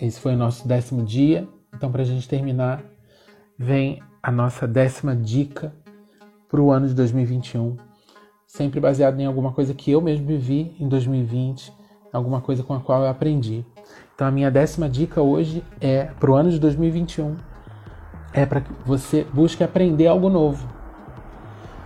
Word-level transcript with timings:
esse 0.00 0.20
foi 0.20 0.34
o 0.34 0.36
nosso 0.36 0.66
décimo 0.66 1.04
dia. 1.04 1.48
Então, 1.74 1.90
para 1.90 2.02
a 2.02 2.04
gente 2.04 2.28
terminar, 2.28 2.82
vem 3.58 4.02
a 4.22 4.30
nossa 4.30 4.66
décima 4.66 5.14
dica 5.14 5.72
para 6.48 6.60
o 6.60 6.70
ano 6.70 6.88
de 6.88 6.94
2021, 6.94 7.76
sempre 8.46 8.80
baseado 8.80 9.20
em 9.20 9.26
alguma 9.26 9.52
coisa 9.52 9.72
que 9.72 9.90
eu 9.90 10.00
mesmo 10.00 10.26
vivi 10.26 10.74
em 10.80 10.88
2020, 10.88 11.72
alguma 12.12 12.40
coisa 12.40 12.62
com 12.62 12.74
a 12.74 12.80
qual 12.80 13.02
eu 13.02 13.08
aprendi. 13.08 13.64
Então, 14.14 14.26
a 14.26 14.30
minha 14.30 14.50
décima 14.50 14.88
dica 14.88 15.22
hoje 15.22 15.62
é 15.80 16.04
para 16.04 16.30
o 16.30 16.34
ano 16.34 16.50
de 16.50 16.58
2021 16.58 17.50
é 18.32 18.46
para 18.46 18.60
que 18.60 18.72
você 18.84 19.26
busque 19.32 19.62
aprender 19.62 20.06
algo 20.06 20.28
novo. 20.28 20.66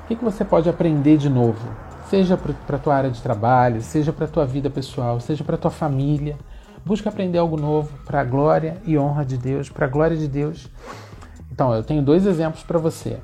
O 0.05 0.07
que, 0.07 0.17
que 0.17 0.25
você 0.25 0.45
pode 0.45 0.69
aprender 0.69 1.17
de 1.17 1.29
novo? 1.29 1.67
Seja 2.09 2.37
para 2.37 2.77
a 2.77 2.79
tua 2.79 2.95
área 2.95 3.11
de 3.11 3.23
trabalho, 3.23 3.81
seja 3.81 4.13
para 4.13 4.27
a 4.27 4.29
tua 4.29 4.45
vida 4.45 4.69
pessoal, 4.69 5.19
seja 5.21 5.43
para 5.43 5.55
a 5.55 5.59
tua 5.59 5.71
família. 5.71 6.37
Busque 6.85 7.09
aprender 7.09 7.39
algo 7.39 7.57
novo 7.57 7.91
para 8.05 8.21
a 8.21 8.25
glória 8.25 8.77
e 8.85 8.99
honra 8.99 9.25
de 9.25 9.39
Deus, 9.39 9.69
para 9.69 9.87
a 9.87 9.89
glória 9.89 10.17
de 10.17 10.29
Deus. 10.29 10.69
Então, 11.51 11.73
eu 11.75 11.83
tenho 11.83 12.03
dois 12.03 12.27
exemplos 12.27 12.63
para 12.63 12.79
você, 12.79 13.19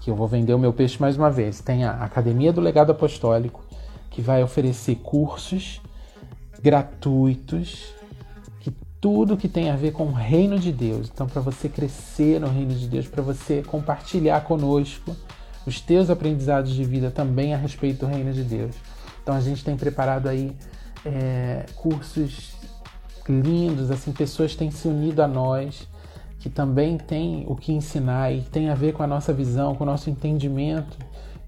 que 0.00 0.10
eu 0.10 0.16
vou 0.16 0.26
vender 0.26 0.54
o 0.54 0.58
meu 0.58 0.72
peixe 0.72 1.00
mais 1.00 1.16
uma 1.16 1.30
vez. 1.30 1.60
Tem 1.60 1.84
a 1.84 1.92
Academia 1.92 2.52
do 2.52 2.60
Legado 2.60 2.90
Apostólico, 2.90 3.64
que 4.10 4.20
vai 4.20 4.42
oferecer 4.42 4.96
cursos 4.96 5.80
gratuitos 6.62 7.94
tudo 9.00 9.36
que 9.36 9.48
tem 9.48 9.70
a 9.70 9.76
ver 9.76 9.92
com 9.92 10.06
o 10.06 10.12
reino 10.12 10.58
de 10.58 10.72
Deus. 10.72 11.08
Então, 11.12 11.28
para 11.28 11.40
você 11.40 11.68
crescer 11.68 12.40
no 12.40 12.48
reino 12.48 12.74
de 12.74 12.88
Deus, 12.88 13.06
para 13.06 13.22
você 13.22 13.62
compartilhar 13.62 14.40
conosco 14.40 15.16
os 15.64 15.80
teus 15.80 16.10
aprendizados 16.10 16.72
de 16.72 16.84
vida 16.84 17.08
também 17.10 17.54
a 17.54 17.56
respeito 17.56 18.00
do 18.00 18.06
reino 18.06 18.32
de 18.32 18.42
Deus. 18.42 18.74
Então, 19.22 19.34
a 19.34 19.40
gente 19.40 19.64
tem 19.64 19.76
preparado 19.76 20.28
aí 20.28 20.56
é, 21.04 21.66
cursos 21.76 22.56
lindos, 23.32 23.90
assim, 23.90 24.12
pessoas 24.12 24.54
têm 24.54 24.70
se 24.70 24.88
unido 24.88 25.20
a 25.20 25.28
nós, 25.28 25.88
que 26.38 26.48
também 26.48 26.96
têm 26.96 27.44
o 27.48 27.56
que 27.56 27.72
ensinar 27.72 28.32
e 28.32 28.42
tem 28.42 28.70
a 28.70 28.74
ver 28.74 28.92
com 28.92 29.02
a 29.02 29.06
nossa 29.06 29.32
visão, 29.32 29.74
com 29.74 29.84
o 29.84 29.86
nosso 29.86 30.10
entendimento 30.10 30.96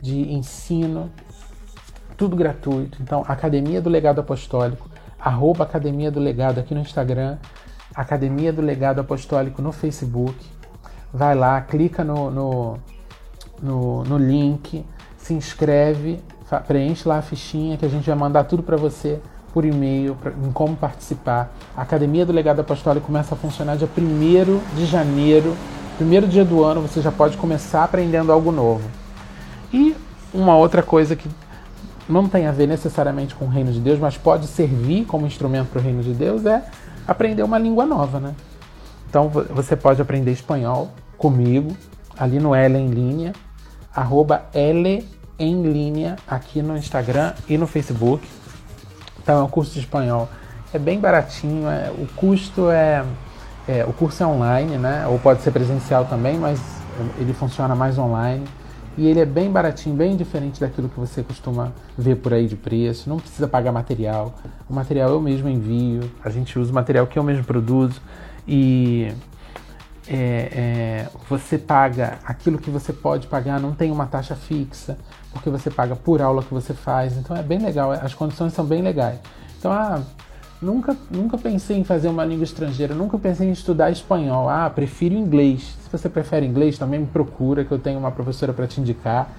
de 0.01 0.33
ensino, 0.33 1.11
tudo 2.17 2.34
gratuito. 2.37 2.99
Então, 3.01 3.25
Academia 3.27 3.81
do 3.81 3.89
Legado 3.89 4.21
Apostólico 4.21 4.89
arroba 5.19 5.65
Academia 5.65 6.11
do 6.11 6.21
Legado 6.21 6.61
aqui 6.61 6.75
no 6.75 6.81
Instagram, 6.81 7.39
Academia 7.95 8.53
do 8.53 8.62
Legado 8.62 9.01
Apostólico 9.01 9.61
no 9.61 9.73
Facebook. 9.73 10.37
Vai 11.12 11.34
lá, 11.34 11.61
clica 11.61 12.05
no, 12.05 12.31
no, 12.31 12.79
no, 13.61 14.05
no 14.05 14.19
link, 14.19 14.84
se 15.17 15.34
inscreve, 15.34 16.21
preenche 16.67 17.09
lá 17.09 17.19
a 17.19 17.23
fichinha 17.23 17.77
que 17.77 17.84
a 17.84 17.89
gente 17.89 18.06
vai 18.06 18.17
mandar 18.17 18.45
tudo 18.45 18.62
para 18.62 18.77
você 18.77 19.21
por 19.53 19.65
e-mail, 19.65 20.15
pra, 20.15 20.31
em 20.31 20.53
como 20.53 20.77
participar. 20.77 21.53
A 21.77 21.83
Academia 21.83 22.25
do 22.25 22.33
Legado 22.33 22.61
Apostólico 22.61 23.07
começa 23.07 23.35
a 23.35 23.39
funcionar 23.39 23.77
dia 23.77 23.89
1 23.89 24.77
de 24.77 24.87
janeiro, 24.87 25.57
primeiro 25.97 26.27
dia 26.27 26.45
do 26.45 26.63
ano, 26.63 26.81
você 26.83 27.01
já 27.01 27.11
pode 27.11 27.37
começar 27.37 27.85
aprendendo 27.85 28.33
algo 28.33 28.53
novo. 28.53 28.89
E 29.73 29.95
uma 30.33 30.57
outra 30.57 30.83
coisa 30.83 31.17
que 31.17 31.29
não 32.09 32.29
tem 32.29 32.47
a 32.47 32.53
ver 32.53 32.67
necessariamente 32.67 33.35
com 33.35 33.45
o 33.45 33.49
reino 33.49 33.73
de 33.73 33.81
Deus, 33.81 33.99
mas 33.99 34.17
pode 34.17 34.47
servir 34.47 35.05
como 35.05 35.27
instrumento 35.27 35.69
para 35.69 35.81
o 35.81 35.83
reino 35.83 36.03
de 36.03 36.15
Deus, 36.15 36.47
é 36.47 36.65
aprender 37.07 37.43
uma 37.43 37.59
língua 37.59 37.85
nova, 37.85 38.19
né? 38.19 38.35
Então 39.09 39.29
você 39.29 39.75
pode 39.77 40.01
aprender 40.01 40.31
espanhol 40.33 40.91
comigo, 41.17 41.77
ali 42.17 42.39
no 42.39 42.55
L 42.55 42.79
em 42.79 42.89
linha, 42.89 43.33
arroba 43.95 44.47
L 44.53 45.07
em 45.39 45.62
linha, 45.62 46.17
aqui 46.27 46.62
no 46.62 46.77
Instagram 46.77 47.33
e 47.49 47.57
no 47.57 47.67
Facebook. 47.67 48.27
Então 49.29 49.41
é 49.41 49.43
um 49.43 49.48
curso 49.48 49.75
de 49.75 49.81
espanhol. 49.81 50.27
É 50.73 50.79
bem 50.79 50.98
baratinho, 50.98 51.69
é, 51.69 51.91
o 51.91 52.07
custo 52.17 52.71
é, 52.71 53.05
é. 53.69 53.84
O 53.84 53.93
curso 53.93 54.23
é 54.23 54.27
online, 54.27 54.79
né? 54.79 55.07
Ou 55.07 55.19
pode 55.19 55.43
ser 55.43 55.51
presencial 55.51 56.07
também, 56.07 56.39
mas 56.39 56.59
ele 57.19 57.34
funciona 57.34 57.75
mais 57.75 57.99
online. 57.99 58.47
E 58.97 59.06
ele 59.06 59.21
é 59.21 59.27
bem 59.27 59.53
baratinho, 59.53 59.95
bem 59.95 60.17
diferente 60.17 60.59
daquilo 60.59 60.89
que 60.89 60.99
você 60.99 61.22
costuma 61.22 61.72
ver 61.97 62.16
por 62.16 62.33
aí 62.33 62.47
de 62.47 62.56
preço. 62.56 63.06
Não 63.11 63.19
precisa 63.19 63.47
pagar 63.47 63.71
material. 63.71 64.33
O 64.66 64.72
material 64.72 65.11
eu 65.11 65.21
mesmo 65.21 65.47
envio. 65.47 66.10
A 66.25 66.31
gente 66.31 66.59
usa 66.59 66.72
o 66.72 66.75
material 66.75 67.06
que 67.06 67.19
eu 67.19 67.22
mesmo 67.22 67.45
produzo. 67.45 68.00
E 68.47 69.12
é, 70.09 70.17
é, 70.53 71.09
você 71.29 71.59
paga 71.59 72.19
aquilo 72.25 72.59
que 72.59 72.71
você 72.71 72.93
pode 72.93 73.27
pagar, 73.27 73.61
não 73.61 73.73
tem 73.73 73.91
uma 73.91 74.07
taxa 74.07 74.35
fixa, 74.35 74.99
porque 75.33 75.51
você 75.51 75.71
paga 75.71 75.95
por 75.95 76.23
aula 76.23 76.43
que 76.43 76.53
você 76.53 76.75
faz. 76.75 77.17
Então 77.17 77.37
é 77.37 77.43
bem 77.43 77.59
legal, 77.59 77.93
as 77.93 78.15
condições 78.15 78.53
são 78.53 78.65
bem 78.65 78.83
legais. 78.83 79.19
Então, 79.59 79.73
ah, 79.73 80.01
Nunca, 80.61 80.97
nunca 81.09 81.39
pensei 81.39 81.79
em 81.79 81.85
fazer 81.85 82.09
uma 82.09 82.25
língua 82.25 82.43
estrangeira, 82.43 82.93
nunca 82.93 83.17
pensei 83.17 83.49
em 83.49 83.53
estudar 83.53 83.93
espanhol. 83.93 84.49
Ah, 84.49 84.69
prefiro 84.69 85.15
inglês. 85.15 85.77
Se 85.81 85.89
você 85.91 86.09
prefere 86.09 86.45
inglês, 86.45 86.77
também 86.77 86.99
me 86.99 87.07
procura, 87.07 87.65
que 87.65 87.71
eu 87.71 87.79
tenho 87.79 87.97
uma 87.97 88.11
professora 88.11 88.53
para 88.53 88.67
te 88.67 88.81
indicar. 88.81 89.31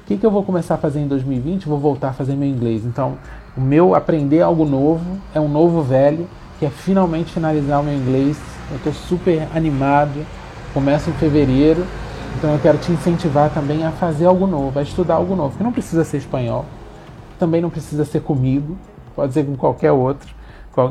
O 0.00 0.06
que, 0.06 0.16
que 0.16 0.24
eu 0.24 0.30
vou 0.30 0.42
começar 0.42 0.76
a 0.76 0.78
fazer 0.78 1.00
em 1.00 1.06
2020? 1.06 1.68
Vou 1.68 1.78
voltar 1.78 2.08
a 2.08 2.12
fazer 2.14 2.34
meu 2.34 2.48
inglês. 2.48 2.82
Então, 2.86 3.18
o 3.54 3.60
meu 3.60 3.94
aprender 3.94 4.40
algo 4.40 4.64
novo 4.64 5.18
é 5.34 5.40
um 5.40 5.48
novo 5.48 5.82
velho, 5.82 6.26
que 6.58 6.64
é 6.64 6.70
finalmente 6.70 7.30
finalizar 7.30 7.82
o 7.82 7.84
meu 7.84 7.94
inglês. 7.94 8.38
Eu 8.70 8.76
estou 8.76 8.92
super 8.92 9.48
animado. 9.54 10.24
Começo 10.72 11.08
em 11.08 11.12
fevereiro, 11.12 11.86
então 12.36 12.52
eu 12.52 12.58
quero 12.58 12.78
te 12.78 12.90
incentivar 12.90 13.48
também 13.54 13.84
a 13.84 13.92
fazer 13.92 14.26
algo 14.26 14.44
novo, 14.44 14.76
a 14.76 14.82
estudar 14.82 15.14
algo 15.14 15.36
novo, 15.36 15.56
que 15.56 15.62
não 15.62 15.70
precisa 15.70 16.02
ser 16.02 16.16
espanhol, 16.16 16.64
também 17.38 17.60
não 17.60 17.70
precisa 17.70 18.04
ser 18.04 18.22
comigo, 18.22 18.76
pode 19.14 19.32
ser 19.32 19.46
com 19.46 19.56
qualquer 19.56 19.92
outro 19.92 20.34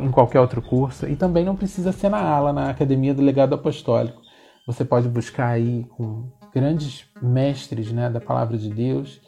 em 0.02 0.10
qualquer 0.10 0.40
outro 0.40 0.62
curso 0.62 1.08
e 1.08 1.16
também 1.16 1.44
não 1.44 1.56
precisa 1.56 1.92
ser 1.92 2.10
na 2.10 2.22
ala, 2.22 2.54
na 2.54 2.70
Academia 2.70 3.14
do 3.14 3.22
Legado 3.22 3.54
Apostólico. 3.54 4.22
Você 4.66 4.86
pode 4.86 5.10
buscar 5.10 5.50
aí 5.50 5.86
com 5.98 6.32
grandes 6.54 7.06
mestres 7.22 7.92
né, 7.92 8.10
da 8.10 8.22
Palavra 8.22 8.58
de 8.58 8.70
Deus. 8.70 9.20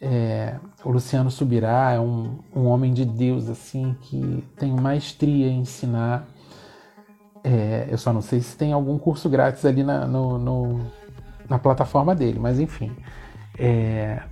É, 0.00 0.56
o 0.84 0.90
Luciano 0.90 1.30
Subirá 1.30 1.92
é 1.92 2.00
um, 2.00 2.38
um 2.54 2.66
homem 2.66 2.94
de 2.94 3.04
Deus 3.04 3.48
assim 3.48 3.94
que 4.00 4.42
tem 4.56 4.72
maestria 4.72 5.48
em 5.48 5.60
ensinar. 5.60 6.26
É, 7.44 7.86
eu 7.90 7.98
só 7.98 8.12
não 8.12 8.20
sei 8.20 8.40
se 8.40 8.56
tem 8.56 8.72
algum 8.72 8.98
curso 8.98 9.28
grátis 9.28 9.64
ali 9.64 9.82
na, 9.82 10.06
no, 10.06 10.38
no, 10.38 10.80
na 11.48 11.58
plataforma 11.58 12.14
dele, 12.14 12.38
mas 12.38 12.58
enfim. 12.58 12.94
É, 13.58 14.22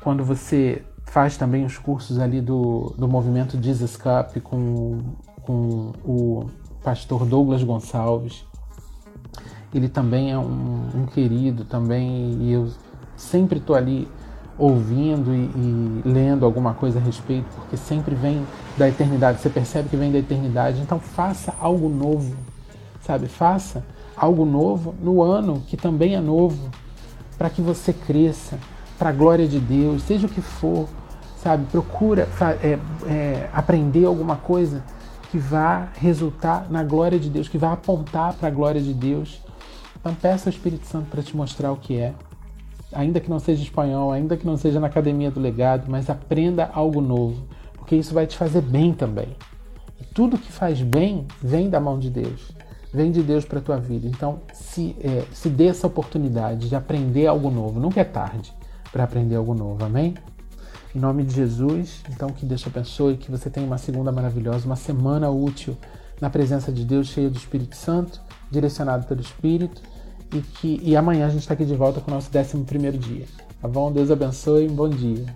quando 0.00 0.24
você 0.24 0.82
faz 1.06 1.36
também 1.36 1.64
os 1.64 1.76
cursos 1.76 2.18
ali 2.18 2.40
do, 2.40 2.94
do 2.96 3.06
movimento 3.06 3.62
Jesus 3.62 3.96
Cup 3.96 4.38
com, 4.42 5.14
com 5.42 5.92
o 6.04 6.50
pastor 6.82 7.26
Douglas 7.26 7.62
Gonçalves. 7.62 8.44
Ele 9.74 9.88
também 9.88 10.32
é 10.32 10.38
um, 10.38 10.88
um 10.94 11.06
querido 11.06 11.64
também 11.64 12.38
e 12.40 12.52
eu 12.52 12.70
sempre 13.16 13.58
estou 13.58 13.76
ali 13.76 14.08
ouvindo 14.62 15.34
e, 15.34 15.50
e, 15.56 16.02
lendo 16.04 16.46
alguma 16.46 16.72
coisa 16.72 17.00
a 17.00 17.02
respeito, 17.02 17.46
porque 17.56 17.76
sempre 17.76 18.14
vem 18.14 18.46
da 18.78 18.88
eternidade, 18.88 19.40
você 19.40 19.50
percebe 19.50 19.88
que 19.88 19.96
vem 19.96 20.12
da 20.12 20.18
eternidade, 20.18 20.80
então 20.80 21.00
faça 21.00 21.52
algo 21.58 21.88
novo, 21.88 22.36
sabe? 23.00 23.26
Faça 23.26 23.84
algo 24.16 24.44
novo 24.44 24.94
no 25.02 25.20
ano 25.20 25.64
que 25.66 25.76
também 25.76 26.14
é 26.14 26.20
novo, 26.20 26.70
para 27.36 27.50
que 27.50 27.60
você 27.60 27.92
cresça, 27.92 28.56
para 28.96 29.08
a 29.08 29.12
glória 29.12 29.48
de 29.48 29.58
Deus, 29.58 30.04
seja 30.04 30.28
o 30.28 30.30
que 30.30 30.40
for, 30.40 30.86
sabe? 31.42 31.66
Procura 31.66 32.28
é, 32.62 32.78
é, 33.08 33.50
aprender 33.52 34.04
alguma 34.04 34.36
coisa 34.36 34.84
que 35.32 35.38
vá 35.38 35.88
resultar 35.94 36.68
na 36.70 36.84
glória 36.84 37.18
de 37.18 37.28
Deus, 37.28 37.48
que 37.48 37.58
vá 37.58 37.72
apontar 37.72 38.34
para 38.34 38.46
a 38.46 38.50
glória 38.50 38.80
de 38.80 38.94
Deus. 38.94 39.40
Então 39.98 40.14
peça 40.14 40.48
ao 40.48 40.52
Espírito 40.52 40.86
Santo 40.86 41.06
para 41.10 41.20
te 41.20 41.36
mostrar 41.36 41.72
o 41.72 41.76
que 41.76 41.98
é. 41.98 42.14
Ainda 42.92 43.20
que 43.20 43.30
não 43.30 43.38
seja 43.38 43.62
espanhol, 43.62 44.12
ainda 44.12 44.36
que 44.36 44.46
não 44.46 44.56
seja 44.56 44.80
na 44.80 44.86
academia 44.86 45.30
do 45.30 45.40
legado, 45.40 45.90
mas 45.90 46.10
aprenda 46.10 46.70
algo 46.72 47.00
novo, 47.00 47.42
porque 47.74 47.96
isso 47.96 48.14
vai 48.14 48.26
te 48.26 48.36
fazer 48.36 48.60
bem 48.60 48.92
também. 48.92 49.28
E 50.00 50.04
tudo 50.04 50.38
que 50.38 50.50
faz 50.50 50.80
bem 50.80 51.26
vem 51.40 51.70
da 51.70 51.80
mão 51.80 51.98
de 51.98 52.10
Deus, 52.10 52.52
vem 52.92 53.10
de 53.10 53.22
Deus 53.22 53.44
para 53.44 53.58
a 53.58 53.62
tua 53.62 53.76
vida. 53.78 54.06
Então 54.06 54.40
se, 54.52 54.96
é, 55.00 55.24
se 55.32 55.48
dê 55.48 55.66
essa 55.66 55.86
oportunidade 55.86 56.68
de 56.68 56.76
aprender 56.76 57.26
algo 57.26 57.50
novo. 57.50 57.80
Nunca 57.80 58.00
é 58.00 58.04
tarde 58.04 58.52
para 58.90 59.04
aprender 59.04 59.36
algo 59.36 59.54
novo, 59.54 59.84
amém? 59.84 60.14
Em 60.94 60.98
nome 60.98 61.24
de 61.24 61.34
Jesus, 61.34 62.02
então 62.10 62.28
que 62.28 62.44
Deus 62.44 62.60
te 62.60 62.68
abençoe, 62.68 63.16
que 63.16 63.30
você 63.30 63.48
tenha 63.48 63.66
uma 63.66 63.78
segunda 63.78 64.12
maravilhosa, 64.12 64.66
uma 64.66 64.76
semana 64.76 65.30
útil 65.30 65.74
na 66.20 66.28
presença 66.28 66.70
de 66.70 66.84
Deus, 66.84 67.08
cheia 67.08 67.30
do 67.30 67.36
Espírito 67.36 67.74
Santo, 67.74 68.20
direcionado 68.50 69.06
pelo 69.06 69.22
Espírito, 69.22 69.80
e 70.32 70.40
que 70.40 70.80
e 70.82 70.96
amanhã 70.96 71.26
a 71.26 71.30
gente 71.30 71.40
está 71.40 71.54
aqui 71.54 71.64
de 71.64 71.74
volta 71.74 72.00
com 72.00 72.10
o 72.10 72.14
nosso 72.14 72.30
11 72.36 72.64
primeiro 72.64 72.98
dia. 72.98 73.26
Tá 73.60 73.68
bom? 73.68 73.92
Deus 73.92 74.10
abençoe, 74.10 74.68
bom 74.68 74.88
dia. 74.88 75.26